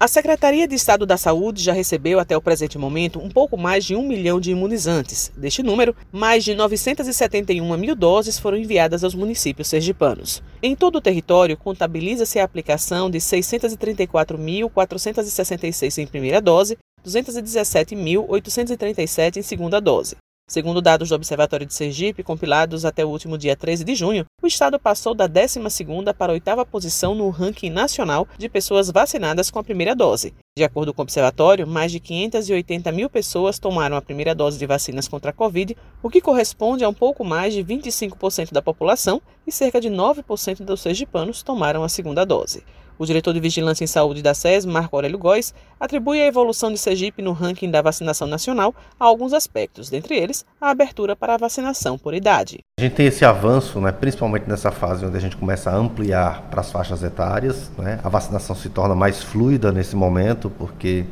A 0.00 0.06
Secretaria 0.06 0.68
de 0.68 0.76
Estado 0.76 1.04
da 1.04 1.16
Saúde 1.16 1.60
já 1.60 1.72
recebeu 1.72 2.20
até 2.20 2.36
o 2.36 2.40
presente 2.40 2.78
momento 2.78 3.18
um 3.18 3.28
pouco 3.28 3.56
mais 3.56 3.84
de 3.84 3.96
um 3.96 4.06
milhão 4.06 4.38
de 4.38 4.52
imunizantes. 4.52 5.32
Deste 5.36 5.60
número, 5.60 5.92
mais 6.12 6.44
de 6.44 6.54
971 6.54 7.76
mil 7.76 7.96
doses 7.96 8.38
foram 8.38 8.56
enviadas 8.56 9.02
aos 9.02 9.16
municípios 9.16 9.66
sergipanos. 9.66 10.40
Em 10.62 10.76
todo 10.76 10.98
o 10.98 11.00
território, 11.00 11.56
contabiliza-se 11.56 12.38
a 12.38 12.44
aplicação 12.44 13.10
de 13.10 13.18
634.466 13.18 15.98
em 15.98 16.06
primeira 16.06 16.40
dose, 16.40 16.78
217.837 17.04 19.38
em 19.38 19.42
segunda 19.42 19.80
dose. 19.80 20.14
Segundo 20.48 20.80
dados 20.80 21.10
do 21.10 21.14
Observatório 21.14 21.66
de 21.66 21.74
Sergipe, 21.74 22.22
compilados 22.22 22.86
até 22.86 23.04
o 23.04 23.10
último 23.10 23.36
dia 23.36 23.54
13 23.54 23.84
de 23.84 23.94
junho, 23.94 24.24
o 24.42 24.46
estado 24.46 24.80
passou 24.80 25.14
da 25.14 25.28
12ª 25.28 26.14
para 26.14 26.32
a 26.32 26.34
oitava 26.34 26.64
posição 26.64 27.14
no 27.14 27.28
ranking 27.28 27.68
nacional 27.68 28.26
de 28.38 28.48
pessoas 28.48 28.90
vacinadas 28.90 29.50
com 29.50 29.58
a 29.58 29.62
primeira 29.62 29.94
dose. 29.94 30.32
De 30.56 30.64
acordo 30.64 30.94
com 30.94 31.02
o 31.02 31.04
observatório, 31.04 31.66
mais 31.66 31.92
de 31.92 32.00
580 32.00 32.90
mil 32.92 33.10
pessoas 33.10 33.58
tomaram 33.58 33.94
a 33.94 34.00
primeira 34.00 34.34
dose 34.34 34.58
de 34.58 34.64
vacinas 34.64 35.06
contra 35.06 35.32
a 35.32 35.34
Covid, 35.34 35.76
o 36.02 36.08
que 36.08 36.22
corresponde 36.22 36.82
a 36.82 36.88
um 36.88 36.94
pouco 36.94 37.22
mais 37.26 37.52
de 37.52 37.62
25% 37.62 38.50
da 38.50 38.62
população, 38.62 39.20
e 39.46 39.52
cerca 39.52 39.78
de 39.78 39.90
9% 39.90 40.64
dos 40.64 40.80
sergipanos 40.80 41.42
tomaram 41.42 41.84
a 41.84 41.90
segunda 41.90 42.24
dose. 42.24 42.64
O 42.98 43.06
diretor 43.06 43.32
de 43.32 43.38
Vigilância 43.38 43.84
em 43.84 43.86
Saúde 43.86 44.22
da 44.22 44.34
SES, 44.34 44.66
Marco 44.66 44.96
Aurélio 44.96 45.16
Góes, 45.16 45.54
atribui 45.78 46.20
a 46.20 46.26
evolução 46.26 46.72
de 46.72 46.78
Sergipe 46.78 47.22
no 47.22 47.30
ranking 47.30 47.70
da 47.70 47.80
vacinação 47.80 48.26
nacional 48.26 48.74
a 48.98 49.04
alguns 49.04 49.32
aspectos, 49.32 49.88
dentre 49.88 50.16
eles 50.16 50.44
a 50.60 50.70
abertura 50.70 51.14
para 51.14 51.34
a 51.34 51.36
vacinação 51.36 51.96
por 51.96 52.12
idade. 52.12 52.58
A 52.80 52.82
gente 52.82 52.96
tem 52.96 53.06
esse 53.06 53.24
avanço, 53.24 53.80
né, 53.80 53.92
principalmente 53.92 54.48
nessa 54.48 54.72
fase 54.72 55.06
onde 55.06 55.16
a 55.16 55.20
gente 55.20 55.36
começa 55.36 55.70
a 55.70 55.76
ampliar 55.76 56.48
para 56.50 56.60
as 56.60 56.72
faixas 56.72 57.04
etárias. 57.04 57.70
Né, 57.78 58.00
a 58.02 58.08
vacinação 58.08 58.56
se 58.56 58.68
torna 58.68 58.96
mais 58.96 59.22
fluida 59.22 59.70
nesse 59.70 59.94
momento, 59.94 60.50
porque 60.50 61.04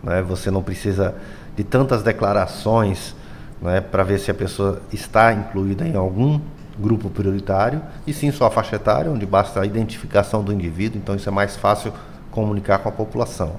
né, 0.00 0.22
você 0.22 0.48
não 0.48 0.62
precisa 0.62 1.12
de 1.56 1.64
tantas 1.64 2.04
declarações 2.04 3.16
né, 3.60 3.80
para 3.80 4.04
ver 4.04 4.20
se 4.20 4.30
a 4.30 4.34
pessoa 4.34 4.80
está 4.92 5.32
incluída 5.32 5.86
em 5.86 5.96
algum 5.96 6.40
grupo 6.78 7.10
prioritário, 7.10 7.82
e 8.06 8.12
sim 8.12 8.30
sua 8.30 8.50
faixa 8.50 8.76
etária, 8.76 9.10
onde 9.10 9.26
basta 9.26 9.60
a 9.60 9.66
identificação 9.66 10.42
do 10.42 10.52
indivíduo, 10.52 10.98
então 10.98 11.14
isso 11.14 11.28
é 11.28 11.32
mais 11.32 11.56
fácil 11.56 11.92
comunicar 12.30 12.78
com 12.78 12.88
a 12.88 12.92
população. 12.92 13.56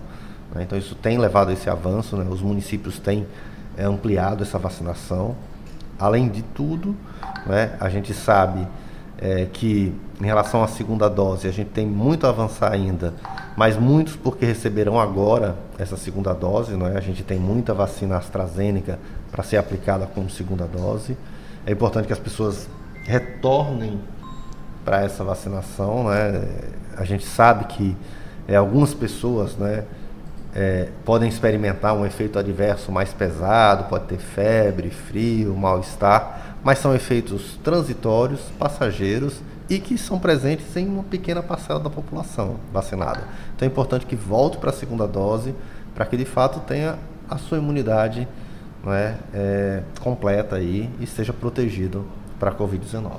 Né? 0.53 0.63
Então 0.63 0.77
isso 0.77 0.95
tem 0.95 1.17
levado 1.17 1.49
a 1.49 1.53
esse 1.53 1.69
avanço, 1.69 2.17
né? 2.17 2.25
os 2.29 2.41
municípios 2.41 2.99
têm 2.99 3.25
é, 3.77 3.83
ampliado 3.83 4.43
essa 4.43 4.57
vacinação. 4.57 5.35
Além 5.99 6.27
de 6.27 6.41
tudo, 6.41 6.95
né, 7.45 7.75
a 7.79 7.87
gente 7.87 8.13
sabe 8.13 8.67
é, 9.17 9.45
que 9.51 9.93
em 10.19 10.25
relação 10.25 10.63
à 10.63 10.67
segunda 10.67 11.09
dose 11.09 11.47
a 11.47 11.51
gente 11.51 11.69
tem 11.69 11.85
muito 11.85 12.25
a 12.25 12.29
avançar 12.29 12.71
ainda, 12.71 13.13
mas 13.55 13.77
muitos 13.77 14.15
porque 14.15 14.45
receberão 14.45 14.99
agora 14.99 15.55
essa 15.77 15.95
segunda 15.95 16.33
dose, 16.33 16.73
é? 16.73 16.97
A 16.97 17.01
gente 17.01 17.23
tem 17.23 17.39
muita 17.39 17.73
vacina 17.73 18.17
AstraZeneca 18.17 18.99
para 19.31 19.43
ser 19.43 19.57
aplicada 19.57 20.07
como 20.07 20.29
segunda 20.29 20.65
dose. 20.65 21.15
É 21.65 21.71
importante 21.71 22.07
que 22.07 22.13
as 22.13 22.19
pessoas 22.19 22.67
retornem 23.03 23.99
para 24.83 25.01
essa 25.01 25.23
vacinação. 25.23 26.05
Né? 26.05 26.47
A 26.97 27.05
gente 27.05 27.25
sabe 27.25 27.65
que 27.65 27.95
é, 28.47 28.55
algumas 28.55 28.93
pessoas 28.93 29.55
né, 29.55 29.83
é, 30.55 30.89
podem 31.05 31.29
experimentar 31.29 31.93
um 31.93 32.05
efeito 32.05 32.37
adverso 32.37 32.91
mais 32.91 33.13
pesado, 33.13 33.85
pode 33.85 34.05
ter 34.05 34.17
febre, 34.17 34.89
frio, 34.89 35.55
mal-estar, 35.55 36.57
mas 36.63 36.79
são 36.79 36.93
efeitos 36.93 37.59
transitórios, 37.63 38.41
passageiros 38.57 39.41
e 39.69 39.79
que 39.79 39.97
são 39.97 40.19
presentes 40.19 40.75
em 40.75 40.87
uma 40.87 41.03
pequena 41.03 41.41
parcela 41.41 41.79
da 41.79 41.89
população 41.89 42.57
vacinada. 42.71 43.23
Então 43.55 43.67
é 43.67 43.71
importante 43.71 44.05
que 44.05 44.15
volte 44.15 44.57
para 44.57 44.69
a 44.69 44.73
segunda 44.73 45.07
dose 45.07 45.55
para 45.95 46.05
que 46.05 46.17
de 46.17 46.25
fato 46.25 46.59
tenha 46.61 46.97
a 47.29 47.37
sua 47.37 47.57
imunidade 47.57 48.27
né, 48.83 49.17
é, 49.33 49.83
completa 50.01 50.57
aí 50.57 50.89
e 50.99 51.03
esteja 51.03 51.31
protegido 51.31 52.05
para 52.39 52.51
a 52.51 52.57
Covid-19. 52.57 53.11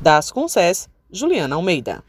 Das 0.00 0.30
Concess, 0.30 0.88
Juliana 1.10 1.56
Almeida. 1.56 2.02